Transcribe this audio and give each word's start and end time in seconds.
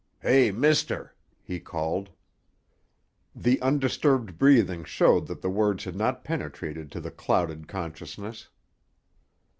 "Hey, 0.23 0.49
mister," 0.49 1.13
he 1.43 1.59
called. 1.59 2.09
The 3.35 3.61
undisturbed 3.61 4.39
breathing 4.39 4.83
showed 4.83 5.27
that 5.27 5.41
the 5.43 5.49
words 5.51 5.83
had 5.83 5.95
not 5.95 6.23
penetrated 6.23 6.91
to 6.93 6.99
the 6.99 7.11
clouded 7.11 7.67
consciousness. 7.67 8.49